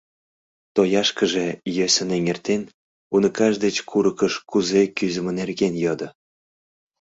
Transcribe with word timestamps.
Тояшкыже 0.73 1.47
йӧсын 1.75 2.09
эҥертен, 2.17 2.61
уныкаж 3.15 3.53
деч 3.63 3.75
курыкыш 3.89 4.33
кузе 4.49 4.81
кӱзымӧ 4.97 5.31
нерген 5.39 5.73
йодо. 5.83 6.07